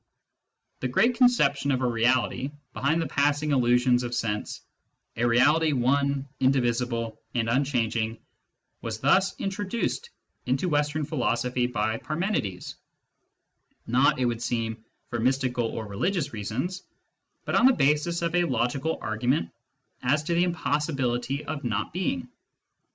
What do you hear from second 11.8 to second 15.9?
Parmenides, not, it would seem, for mystical or